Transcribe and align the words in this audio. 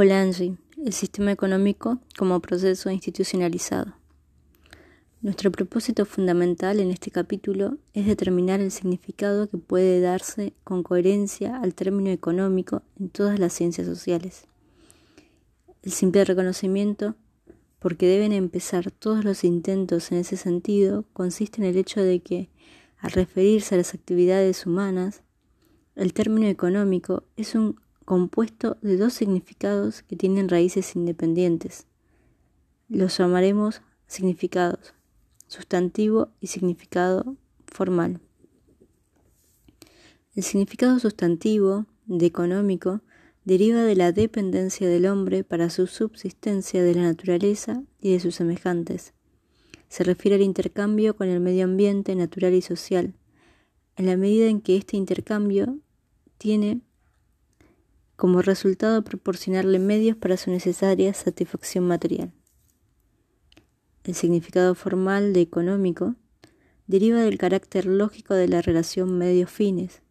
Polanyi, 0.00 0.56
el 0.82 0.94
sistema 0.94 1.30
económico 1.30 1.98
como 2.16 2.40
proceso 2.40 2.90
institucionalizado. 2.90 3.92
Nuestro 5.20 5.52
propósito 5.52 6.06
fundamental 6.06 6.80
en 6.80 6.90
este 6.90 7.10
capítulo 7.10 7.76
es 7.92 8.06
determinar 8.06 8.60
el 8.60 8.70
significado 8.70 9.50
que 9.50 9.58
puede 9.58 10.00
darse 10.00 10.54
con 10.64 10.82
coherencia 10.82 11.58
al 11.58 11.74
término 11.74 12.08
económico 12.08 12.80
en 12.98 13.10
todas 13.10 13.38
las 13.38 13.52
ciencias 13.52 13.86
sociales. 13.86 14.46
El 15.82 15.92
simple 15.92 16.24
reconocimiento, 16.24 17.14
porque 17.78 18.06
deben 18.06 18.32
empezar 18.32 18.90
todos 18.90 19.22
los 19.22 19.44
intentos 19.44 20.12
en 20.12 20.16
ese 20.16 20.38
sentido, 20.38 21.04
consiste 21.12 21.60
en 21.60 21.68
el 21.68 21.76
hecho 21.76 22.00
de 22.00 22.20
que, 22.20 22.48
al 22.96 23.10
referirse 23.10 23.74
a 23.74 23.78
las 23.78 23.92
actividades 23.92 24.64
humanas, 24.64 25.20
el 25.94 26.14
término 26.14 26.46
económico 26.46 27.24
es 27.36 27.54
un 27.54 27.78
compuesto 28.10 28.76
de 28.82 28.96
dos 28.96 29.12
significados 29.12 30.02
que 30.02 30.16
tienen 30.16 30.48
raíces 30.48 30.96
independientes. 30.96 31.86
Los 32.88 33.16
llamaremos 33.16 33.82
significados, 34.08 34.94
sustantivo 35.46 36.32
y 36.40 36.48
significado 36.48 37.36
formal. 37.68 38.18
El 40.34 40.42
significado 40.42 40.98
sustantivo 40.98 41.86
de 42.06 42.26
económico 42.26 43.00
deriva 43.44 43.84
de 43.84 43.94
la 43.94 44.10
dependencia 44.10 44.88
del 44.88 45.06
hombre 45.06 45.44
para 45.44 45.70
su 45.70 45.86
subsistencia 45.86 46.82
de 46.82 46.96
la 46.96 47.02
naturaleza 47.02 47.84
y 48.00 48.10
de 48.10 48.18
sus 48.18 48.34
semejantes. 48.34 49.14
Se 49.88 50.02
refiere 50.02 50.34
al 50.34 50.42
intercambio 50.42 51.14
con 51.14 51.28
el 51.28 51.38
medio 51.38 51.62
ambiente 51.62 52.16
natural 52.16 52.54
y 52.54 52.62
social, 52.62 53.14
en 53.94 54.06
la 54.06 54.16
medida 54.16 54.48
en 54.48 54.62
que 54.62 54.76
este 54.76 54.96
intercambio 54.96 55.78
tiene 56.38 56.80
como 58.20 58.42
resultado 58.42 59.02
proporcionarle 59.02 59.78
medios 59.78 60.14
para 60.14 60.36
su 60.36 60.50
necesaria 60.50 61.14
satisfacción 61.14 61.88
material. 61.88 62.30
El 64.04 64.14
significado 64.14 64.74
formal 64.74 65.32
de 65.32 65.40
económico 65.40 66.16
deriva 66.86 67.20
del 67.20 67.38
carácter 67.38 67.86
lógico 67.86 68.34
de 68.34 68.46
la 68.46 68.60
relación 68.60 69.16
medios-fines, 69.16 70.02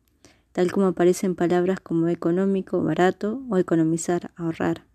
tal 0.53 0.71
como 0.71 0.87
aparece 0.87 1.27
en 1.27 1.35
palabras 1.35 1.81
como 1.81 2.07
económico, 2.07 2.81
barato 2.81 3.43
o 3.47 3.57
economizar, 3.57 4.31
ahorrar. 4.35 4.87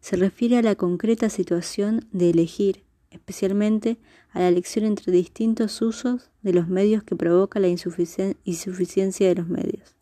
Se 0.00 0.16
refiere 0.16 0.56
a 0.56 0.62
la 0.62 0.74
concreta 0.74 1.28
situación 1.28 2.06
de 2.12 2.30
elegir, 2.30 2.82
especialmente 3.10 3.98
a 4.30 4.38
la 4.38 4.48
elección 4.48 4.86
entre 4.86 5.12
distintos 5.12 5.82
usos 5.82 6.30
de 6.40 6.54
los 6.54 6.66
medios 6.66 7.02
que 7.02 7.14
provoca 7.14 7.60
la 7.60 7.68
insuficiencia 7.68 9.28
de 9.28 9.34
los 9.34 9.48
medios. 9.48 9.97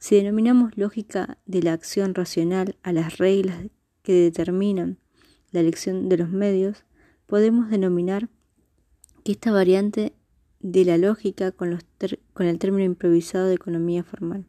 Si 0.00 0.16
denominamos 0.16 0.78
lógica 0.78 1.36
de 1.44 1.62
la 1.62 1.74
acción 1.74 2.14
racional 2.14 2.74
a 2.82 2.94
las 2.94 3.18
reglas 3.18 3.66
que 4.02 4.14
determinan 4.14 4.98
la 5.52 5.60
elección 5.60 6.08
de 6.08 6.16
los 6.16 6.30
medios, 6.30 6.86
podemos 7.26 7.68
denominar 7.68 8.30
que 9.22 9.32
esta 9.32 9.52
variante 9.52 10.14
de 10.58 10.86
la 10.86 10.96
lógica 10.96 11.52
con, 11.52 11.78
con 12.32 12.46
el 12.46 12.58
término 12.58 12.84
improvisado 12.84 13.46
de 13.46 13.54
economía 13.54 14.02
formal. 14.02 14.46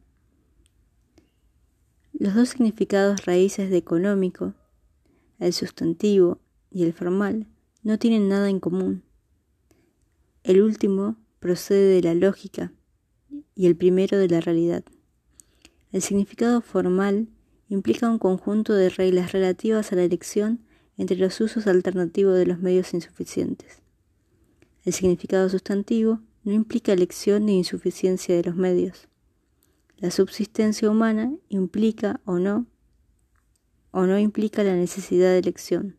Los 2.14 2.34
dos 2.34 2.50
significados 2.50 3.26
raíces 3.26 3.70
de 3.70 3.78
económico, 3.78 4.54
el 5.38 5.52
sustantivo 5.52 6.40
y 6.72 6.84
el 6.84 6.94
formal, 6.94 7.46
no 7.84 8.00
tienen 8.00 8.30
nada 8.30 8.50
en 8.50 8.62
común. 8.62 9.04
El 10.44 10.62
último 10.62 11.18
procede 11.42 11.96
de 11.96 12.02
la 12.04 12.14
lógica 12.14 12.72
y 13.54 13.66
el 13.66 13.76
primero 13.76 14.18
de 14.18 14.30
la 14.30 14.40
realidad. 14.40 14.86
El 15.92 16.02
significado 16.02 16.61
formal 16.61 17.28
implica 17.67 18.09
un 18.09 18.17
conjunto 18.17 18.73
de 18.73 18.89
reglas 18.89 19.34
relativas 19.34 19.92
a 19.92 19.95
la 19.95 20.03
elección 20.03 20.61
entre 20.97 21.17
los 21.17 21.39
usos 21.42 21.67
alternativos 21.67 22.38
de 22.38 22.45
los 22.45 22.59
medios 22.59 22.94
insuficientes. 22.94 23.81
El 24.84 24.94
significado 24.94 25.50
sustantivo 25.50 26.22
no 26.44 26.53
implica 26.53 26.94
elección 26.94 27.46
ni 27.46 27.57
insuficiencia 27.57 28.35
de 28.35 28.44
los 28.44 28.56
medios. 28.56 29.07
La 29.97 30.12
subsistencia 30.12 30.90
humana 30.90 31.35
implica 31.50 32.22
o 32.25 32.40
no 32.40 32.66
o 33.91 34.06
no 34.06 34.18
implica 34.18 34.63
la 34.63 34.75
necesidad 34.75 35.31
de 35.31 35.40
elección, 35.40 35.97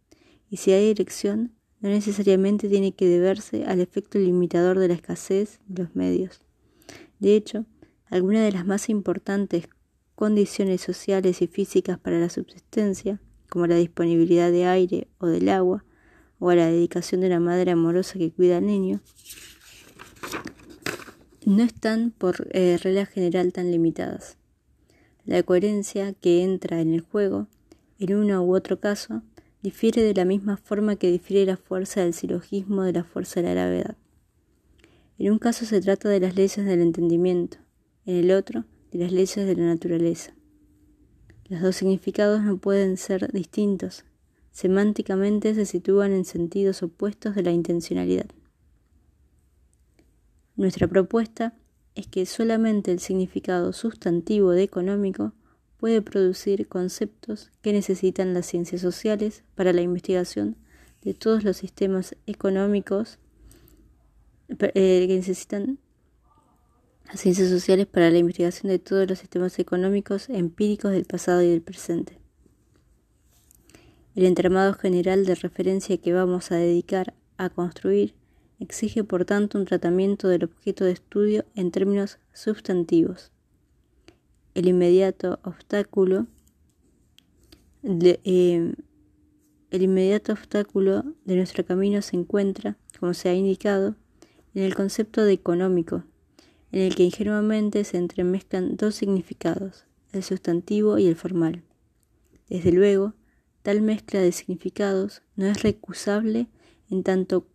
y 0.48 0.56
si 0.56 0.72
hay 0.72 0.90
elección, 0.90 1.52
no 1.80 1.90
necesariamente 1.90 2.68
tiene 2.68 2.94
que 2.94 3.06
deberse 3.06 3.66
al 3.66 3.80
efecto 3.80 4.18
limitador 4.18 4.78
de 4.78 4.88
la 4.88 4.94
escasez 4.94 5.60
de 5.66 5.82
los 5.82 5.94
medios. 5.94 6.40
De 7.18 7.36
hecho, 7.36 7.66
algunas 8.06 8.44
de 8.44 8.52
las 8.52 8.64
más 8.64 8.88
importantes 8.88 9.68
condiciones 10.14 10.80
sociales 10.80 11.42
y 11.42 11.46
físicas 11.46 11.98
para 11.98 12.18
la 12.18 12.28
subsistencia, 12.28 13.20
como 13.48 13.66
la 13.66 13.76
disponibilidad 13.76 14.50
de 14.50 14.66
aire 14.66 15.08
o 15.18 15.26
del 15.26 15.48
agua, 15.48 15.84
o 16.38 16.50
a 16.50 16.56
la 16.56 16.66
dedicación 16.66 17.20
de 17.20 17.28
una 17.28 17.40
madre 17.40 17.70
amorosa 17.70 18.18
que 18.18 18.32
cuida 18.32 18.58
al 18.58 18.66
niño, 18.66 19.00
no 21.44 21.62
están 21.62 22.10
por 22.10 22.48
eh, 22.52 22.78
regla 22.82 23.06
general 23.06 23.52
tan 23.52 23.70
limitadas. 23.70 24.36
La 25.24 25.42
coherencia 25.42 26.12
que 26.14 26.42
entra 26.42 26.80
en 26.80 26.94
el 26.94 27.00
juego, 27.00 27.46
en 27.98 28.14
uno 28.14 28.42
u 28.42 28.54
otro 28.54 28.80
caso, 28.80 29.22
difiere 29.62 30.02
de 30.02 30.14
la 30.14 30.24
misma 30.24 30.56
forma 30.56 30.96
que 30.96 31.10
difiere 31.10 31.46
la 31.46 31.56
fuerza 31.56 32.00
del 32.00 32.14
silogismo 32.14 32.82
de 32.82 32.92
la 32.92 33.04
fuerza 33.04 33.40
de 33.40 33.46
la 33.46 33.54
gravedad. 33.54 33.96
En 35.18 35.30
un 35.30 35.38
caso 35.38 35.64
se 35.64 35.80
trata 35.80 36.08
de 36.08 36.20
las 36.20 36.34
leyes 36.34 36.56
del 36.56 36.80
entendimiento, 36.80 37.58
en 38.04 38.16
el 38.16 38.32
otro 38.32 38.64
de 38.92 38.98
las 38.98 39.12
leyes 39.12 39.34
de 39.34 39.56
la 39.56 39.64
naturaleza. 39.64 40.34
Los 41.48 41.62
dos 41.62 41.76
significados 41.76 42.42
no 42.42 42.58
pueden 42.58 42.96
ser 42.96 43.32
distintos, 43.32 44.04
semánticamente 44.52 45.54
se 45.54 45.66
sitúan 45.66 46.12
en 46.12 46.24
sentidos 46.24 46.82
opuestos 46.82 47.34
de 47.34 47.42
la 47.42 47.50
intencionalidad. 47.50 48.26
Nuestra 50.56 50.86
propuesta 50.86 51.54
es 51.94 52.06
que 52.06 52.26
solamente 52.26 52.92
el 52.92 53.00
significado 53.00 53.72
sustantivo 53.72 54.50
de 54.50 54.62
económico 54.62 55.32
puede 55.78 56.00
producir 56.00 56.68
conceptos 56.68 57.50
que 57.60 57.72
necesitan 57.72 58.34
las 58.34 58.46
ciencias 58.46 58.80
sociales 58.80 59.42
para 59.54 59.72
la 59.72 59.80
investigación 59.80 60.56
de 61.02 61.14
todos 61.14 61.42
los 61.42 61.56
sistemas 61.56 62.14
económicos 62.26 63.18
eh, 64.48 65.06
que 65.08 65.16
necesitan 65.16 65.78
las 67.06 67.20
ciencias 67.20 67.48
sociales 67.50 67.86
para 67.86 68.10
la 68.10 68.18
investigación 68.18 68.70
de 68.70 68.78
todos 68.78 69.08
los 69.08 69.18
sistemas 69.18 69.58
económicos 69.58 70.28
empíricos 70.28 70.92
del 70.92 71.04
pasado 71.04 71.42
y 71.42 71.48
del 71.48 71.62
presente. 71.62 72.18
El 74.14 74.24
entramado 74.24 74.74
general 74.74 75.24
de 75.24 75.34
referencia 75.34 75.96
que 75.96 76.12
vamos 76.12 76.52
a 76.52 76.56
dedicar 76.56 77.14
a 77.38 77.48
construir 77.48 78.14
exige 78.60 79.04
por 79.04 79.24
tanto 79.24 79.58
un 79.58 79.64
tratamiento 79.64 80.28
del 80.28 80.44
objeto 80.44 80.84
de 80.84 80.92
estudio 80.92 81.44
en 81.54 81.70
términos 81.70 82.18
sustantivos. 82.32 83.32
El 84.54 84.68
inmediato 84.68 85.40
obstáculo 85.42 86.26
eh, 87.84 88.74
el 89.70 89.82
inmediato 89.82 90.32
obstáculo 90.32 91.02
de 91.24 91.36
nuestro 91.36 91.64
camino 91.64 92.02
se 92.02 92.16
encuentra, 92.16 92.76
como 93.00 93.14
se 93.14 93.30
ha 93.30 93.34
indicado, 93.34 93.96
en 94.54 94.64
el 94.64 94.74
concepto 94.74 95.24
de 95.24 95.32
económico, 95.32 96.04
en 96.72 96.80
el 96.80 96.94
que 96.94 97.04
ingenuamente 97.04 97.84
se 97.84 97.98
entremezclan 97.98 98.76
dos 98.76 98.94
significados, 98.94 99.84
el 100.12 100.22
sustantivo 100.22 100.98
y 100.98 101.06
el 101.06 101.16
formal. 101.16 101.62
Desde 102.48 102.72
luego, 102.72 103.14
tal 103.62 103.82
mezcla 103.82 104.20
de 104.20 104.32
significados 104.32 105.22
no 105.36 105.46
es 105.46 105.62
recusable 105.62 106.48
en 106.90 107.02
tanto 107.02 107.46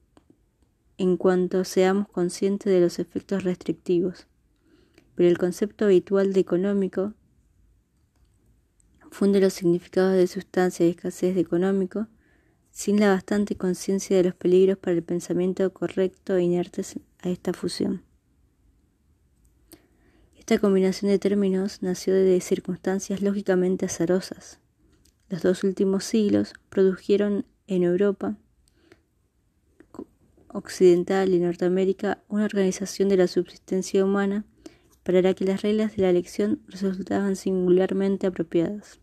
en 1.00 1.18
cuanto 1.18 1.64
seamos 1.64 2.08
conscientes 2.10 2.72
de 2.72 2.80
los 2.80 3.00
efectos 3.00 3.44
restrictivos, 3.44 4.28
pero 5.16 5.30
el 5.30 5.38
concepto 5.38 5.86
habitual 5.86 6.34
de 6.34 6.40
económico 6.40 7.14
funde 9.12 9.40
los 9.40 9.54
significados 9.54 10.14
de 10.14 10.28
sustancia 10.28 10.86
y 10.86 10.92
escasez 10.92 11.36
de 11.36 11.42
económico 11.42 12.08
sin 12.72 13.00
la 13.00 13.10
bastante 13.10 13.56
conciencia 13.56 14.18
de 14.18 14.24
los 14.24 14.36
peligros 14.36 14.78
para 14.78 14.96
el 14.96 15.04
pensamiento 15.04 15.72
correcto 15.74 16.36
e 16.36 16.44
inertes 16.44 17.00
a 17.20 17.30
esta 17.30 17.54
fusión. 17.54 18.07
Esta 20.50 20.62
combinación 20.62 21.12
de 21.12 21.20
términos 21.20 21.84
nació 21.84 22.14
de 22.14 22.40
circunstancias 22.40 23.22
lógicamente 23.22 23.86
azarosas. 23.86 24.62
Los 25.28 25.42
dos 25.42 25.66
últimos 25.66 26.06
siglos 26.06 26.54
produjeron 26.70 27.46
en 27.68 27.84
Europa 27.84 28.38
occidental 30.48 31.34
y 31.34 31.40
Norteamérica 31.40 32.24
una 32.30 32.46
organización 32.46 33.10
de 33.10 33.18
la 33.18 33.28
subsistencia 33.28 34.06
humana 34.06 34.46
para 35.04 35.22
la 35.22 35.34
que 35.34 35.44
las 35.44 35.64
reglas 35.64 35.98
de 35.98 36.04
la 36.04 36.12
elección 36.12 36.62
resultaban 36.70 37.36
singularmente 37.36 38.26
apropiadas. 38.26 39.02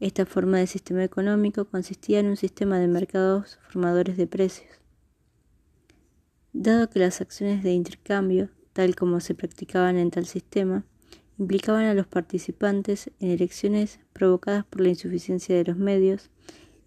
Esta 0.00 0.24
forma 0.24 0.56
de 0.56 0.66
sistema 0.66 1.04
económico 1.04 1.66
consistía 1.66 2.20
en 2.20 2.28
un 2.28 2.38
sistema 2.38 2.78
de 2.78 2.88
mercados 2.88 3.58
formadores 3.68 4.16
de 4.16 4.26
precios. 4.26 4.70
Dado 6.54 6.88
que 6.88 7.00
las 7.00 7.20
acciones 7.20 7.62
de 7.62 7.72
intercambio 7.72 8.55
tal 8.76 8.94
como 8.94 9.20
se 9.20 9.34
practicaban 9.34 9.96
en 9.96 10.10
tal 10.10 10.26
sistema, 10.26 10.84
implicaban 11.38 11.86
a 11.86 11.94
los 11.94 12.06
participantes 12.06 13.10
en 13.20 13.30
elecciones 13.30 14.00
provocadas 14.12 14.66
por 14.66 14.82
la 14.82 14.90
insuficiencia 14.90 15.56
de 15.56 15.64
los 15.64 15.78
medios, 15.78 16.28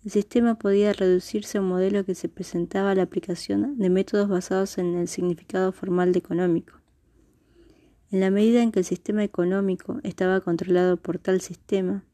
el 0.05 0.11
sistema 0.11 0.53
podía 0.53 0.93
reducirse 0.93 1.57
a 1.57 1.61
un 1.61 1.67
modelo 1.67 2.05
que 2.05 2.13
se 2.13 2.29
presentaba 2.29 2.91
a 2.91 2.95
la 2.95 3.01
aplicación 3.01 3.79
de 3.79 3.89
métodos 3.89 4.29
basados 4.29 4.77
en 4.77 4.95
el 4.97 5.07
significado 5.07 5.71
formal 5.71 6.13
de 6.13 6.19
económico. 6.19 6.75
En 8.11 8.19
la 8.19 8.29
medida 8.29 8.61
en 8.61 8.71
que 8.71 8.79
el 8.81 8.85
sistema 8.85 9.23
económico 9.23 9.99
estaba 10.03 10.41
controlado 10.41 10.97
por 10.97 11.17
tal 11.17 11.41
sistema, 11.41 12.05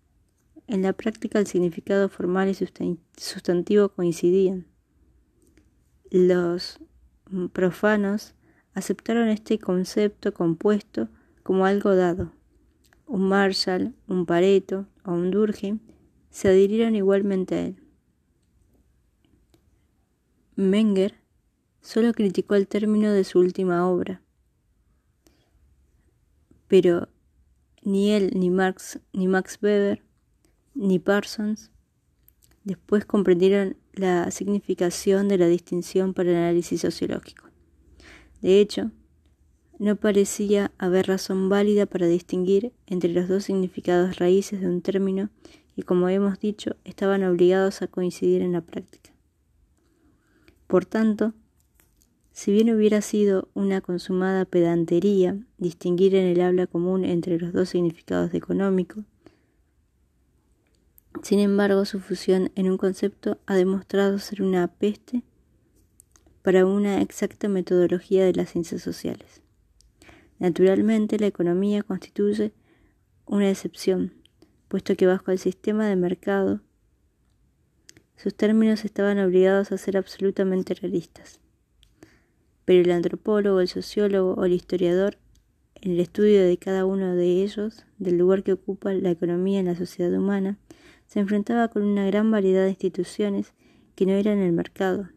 en 0.67 0.83
la 0.83 0.93
práctica 0.93 1.37
el 1.37 1.47
significado 1.47 2.07
formal 2.07 2.47
y 2.47 2.97
sustantivo 3.17 3.89
coincidían. 3.89 4.67
Los 6.11 6.79
profanos 7.51 8.35
aceptaron 8.75 9.29
este 9.29 9.57
concepto 9.57 10.33
compuesto 10.33 11.09
como 11.41 11.65
algo 11.65 11.95
dado. 11.95 12.31
Un 13.07 13.27
Marshall, 13.27 13.95
un 14.07 14.25
Pareto 14.25 14.87
o 15.03 15.13
un 15.13 15.31
Durkheim 15.31 15.79
se 16.29 16.49
adhirieron 16.49 16.95
igualmente 16.95 17.55
a 17.55 17.61
él. 17.67 17.81
Menger 20.55 21.15
solo 21.81 22.13
criticó 22.13 22.55
el 22.55 22.67
término 22.67 23.11
de 23.11 23.23
su 23.23 23.39
última 23.39 23.87
obra, 23.87 24.21
pero 26.67 27.09
ni 27.83 28.11
él, 28.11 28.31
ni 28.35 28.49
Marx, 28.49 28.99
ni 29.13 29.27
Max 29.27 29.59
Weber, 29.61 30.03
ni 30.73 30.99
Parsons 30.99 31.71
después 32.63 33.05
comprendieron 33.05 33.77
la 33.93 34.31
significación 34.31 35.27
de 35.27 35.37
la 35.37 35.47
distinción 35.47 36.13
para 36.13 36.31
el 36.31 36.35
análisis 36.35 36.81
sociológico. 36.81 37.54
De 38.45 38.61
hecho, 38.61 38.91
no 39.79 39.95
parecía 39.95 40.71
haber 40.77 41.07
razón 41.07 41.49
válida 41.49 41.87
para 41.87 42.05
distinguir 42.05 42.73
entre 42.85 43.11
los 43.11 43.27
dos 43.27 43.45
significados 43.45 44.17
raíces 44.17 44.61
de 44.61 44.67
un 44.67 44.81
término 44.81 45.31
y, 45.75 45.81
como 45.81 46.09
hemos 46.09 46.39
dicho, 46.39 46.75
estaban 46.83 47.23
obligados 47.23 47.81
a 47.81 47.87
coincidir 47.87 48.43
en 48.43 48.51
la 48.51 48.61
práctica. 48.61 49.09
Por 50.67 50.85
tanto, 50.85 51.33
si 52.33 52.51
bien 52.51 52.69
hubiera 52.69 53.01
sido 53.01 53.49
una 53.55 53.81
consumada 53.81 54.45
pedantería 54.45 55.35
distinguir 55.57 56.13
en 56.13 56.25
el 56.25 56.39
habla 56.41 56.67
común 56.67 57.03
entre 57.03 57.39
los 57.39 57.51
dos 57.51 57.69
significados 57.69 58.31
de 58.31 58.37
económico, 58.37 59.05
sin 61.23 61.39
embargo 61.39 61.83
su 61.85 61.99
fusión 61.99 62.51
en 62.53 62.69
un 62.69 62.77
concepto 62.77 63.39
ha 63.47 63.55
demostrado 63.55 64.19
ser 64.19 64.43
una 64.43 64.67
peste 64.67 65.23
para 66.45 66.67
una 66.67 67.01
exacta 67.01 67.49
metodología 67.49 68.23
de 68.23 68.33
las 68.33 68.51
ciencias 68.51 68.83
sociales. 68.83 69.41
Naturalmente, 70.37 71.17
la 71.17 71.25
economía 71.25 71.81
constituye 71.81 72.53
una 73.25 73.49
excepción, 73.49 74.13
puesto 74.67 74.95
que 74.95 75.07
bajo 75.07 75.31
el 75.31 75.39
sistema 75.39 75.87
de 75.87 75.95
mercado 75.95 76.61
sus 78.15 78.35
términos 78.35 78.85
estaban 78.85 79.17
obligados 79.17 79.71
a 79.71 79.79
ser 79.79 79.97
absolutamente 79.97 80.75
realistas. 80.75 81.39
Pero 82.63 82.83
el 82.83 82.91
antropólogo, 82.91 83.59
el 83.59 83.67
sociólogo 83.67 84.35
o 84.35 84.45
el 84.45 84.53
historiador, 84.53 85.17
en 85.81 85.93
el 85.93 85.99
estudio 85.99 86.45
de 86.45 86.57
cada 86.57 86.85
uno 86.85 87.15
de 87.15 87.41
ellos, 87.41 87.87
del 87.97 88.19
lugar 88.19 88.43
que 88.43 88.53
ocupa 88.53 88.93
la 88.93 89.09
economía 89.09 89.59
en 89.59 89.65
la 89.65 89.75
sociedad 89.75 90.13
humana, 90.13 90.59
se 91.07 91.21
enfrentaba 91.21 91.69
con 91.69 91.81
una 91.81 92.05
gran 92.05 92.29
variedad 92.29 92.65
de 92.65 92.69
instituciones 92.69 93.53
que 93.95 94.05
no 94.05 94.11
eran 94.11 94.37
el 94.37 94.51
mercado, 94.51 95.09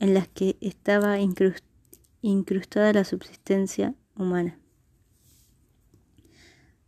en 0.00 0.14
las 0.14 0.26
que 0.28 0.56
estaba 0.60 1.18
incrustada 2.22 2.92
la 2.92 3.04
subsistencia 3.04 3.94
humana. 4.16 4.58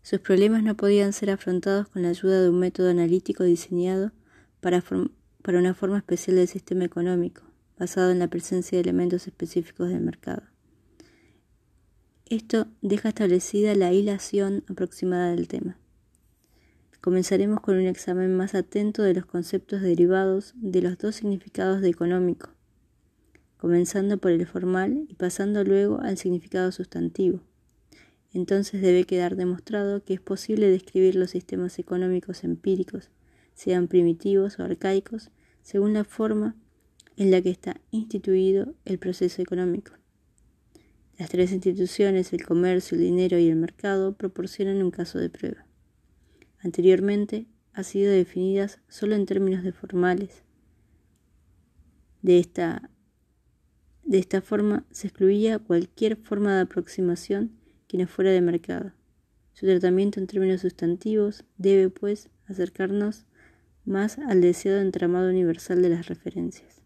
Sus 0.03 0.19
problemas 0.19 0.65
no 0.65 0.77
podían 0.77 1.13
ser 1.13 1.31
afrontados 1.31 1.89
con 1.89 2.03
la 2.03 2.09
ayuda 2.09 2.43
de 2.43 2.49
un 2.49 2.59
método 2.59 2.91
analítico 2.91 3.45
diseñado 3.45 4.11
para, 4.61 4.83
una 5.47 5.75
forma 5.75 5.99
especial 5.99 6.37
del 6.37 6.49
sistema 6.49 6.85
económico, 6.85 7.43
basado 7.79 8.11
en 8.11 8.19
la 8.19 8.29
presencia 8.29 8.77
de 8.77 8.83
elementos 8.83 9.27
específicos 9.29 9.91
del 9.91 10.01
mercado. 10.01 10.43
Esto 12.27 12.67
deja 12.81 13.11
establecida 13.11 13.75
la 13.75 13.93
hilación 13.93 14.65
aproximada 14.69 15.33
del 15.33 15.49
tema. 15.49 15.77
Comenzaremos 17.03 17.61
con 17.61 17.77
un 17.77 17.87
examen 17.87 18.35
más 18.37 18.55
atento 18.55 19.03
de 19.03 19.15
los 19.15 19.27
conceptos 19.27 19.83
derivados 19.83 20.55
de 20.57 20.81
los 20.81 20.97
dos 20.99 21.17
significados 21.17 21.81
de 21.83 21.91
económico, 21.91 22.52
comenzando 23.63 24.19
por 24.19 24.33
el 24.33 24.45
formal 24.45 25.07
y 25.09 25.15
pasando 25.15 25.63
luego 25.63 26.01
al 26.01 26.19
significado 26.19 26.73
sustantivo. 26.73 27.39
Entonces 28.33 28.83
debe 28.83 29.05
quedar 29.05 29.37
demostrado 29.37 30.03
que 30.03 30.15
es 30.15 30.21
posible 30.21 30.69
describir 30.69 31.15
los 31.15 31.31
sistemas 31.31 31.79
económicos 31.79 32.43
empíricos, 32.43 33.11
sean 33.55 33.87
primitivos 33.87 34.59
o 34.59 34.65
arcaicos, 34.65 35.31
según 35.63 35.93
la 35.93 36.03
forma 36.03 36.57
en 37.17 37.31
la 37.31 37.41
que 37.41 37.51
está 37.51 37.81
instituido 37.93 38.75
el 38.85 38.99
proceso 38.99 39.41
económico. 39.41 39.93
Las 41.17 41.31
tres 41.31 41.53
instituciones, 41.53 42.33
el 42.33 42.45
comercio, 42.45 42.97
el 42.97 43.05
dinero 43.05 43.39
y 43.39 43.47
el 43.47 43.55
mercado, 43.55 44.17
proporcionan 44.17 44.83
un 44.83 44.91
caso 44.91 45.21
de 45.21 45.31
prueba. 45.31 45.65
Anteriormente 46.59 47.47
ha 47.75 47.85
sido 47.85 48.11
definidas 48.11 48.81
solo 48.89 49.15
en 49.15 49.25
términos 49.25 49.63
de 49.63 49.71
formales. 49.71 50.43
De 52.23 52.41
esta, 52.41 52.91
de 54.13 54.19
esta 54.19 54.43
forma 54.43 54.85
se 54.91 55.07
excluía 55.07 55.59
cualquier 55.59 56.17
forma 56.17 56.55
de 56.55 56.61
aproximación 56.61 57.53
que 57.89 57.97
no 57.97 58.07
fuera 58.07 58.31
de 58.31 58.43
mercado. 58.43 58.93
Su 59.55 59.65
tratamiento 59.65 60.21
en 60.21 60.27
términos 60.27 60.61
sustantivos 60.61 61.45
debe, 61.57 61.89
pues, 61.89 62.29
acercarnos 62.45 63.25
más 63.87 64.19
al 64.19 64.43
deseado 64.43 64.83
entramado 64.83 65.31
universal 65.31 65.81
de 65.81 65.89
las 65.89 66.09
referencias. 66.09 66.82